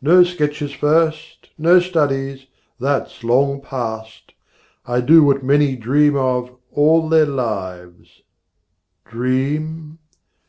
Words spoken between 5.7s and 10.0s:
dream of, all their lives, Dream?